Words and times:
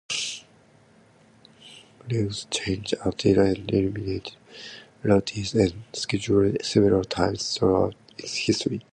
Lynx 2.09 2.47
changed, 2.49 2.95
added, 3.05 3.37
and 3.37 3.69
eliminated 3.71 4.31
routes 5.03 5.53
and 5.53 5.83
schedules 5.93 6.55
several 6.63 7.03
times 7.03 7.55
throughout 7.55 7.93
its 8.17 8.33
history. 8.35 8.81